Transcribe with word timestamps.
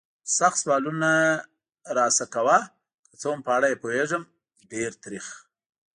سخت 0.37 0.57
سوالونه 0.63 1.13
را 1.95 2.07
نه 2.17 2.25
کوه. 2.33 2.59
که 3.07 3.15
څه 3.21 3.27
هم 3.31 3.39
په 3.47 3.51
اړه 3.57 3.67
یې 3.71 3.81
پوهېږم، 3.83 4.23
ډېر 4.71 4.91
تریخ. 5.03 5.25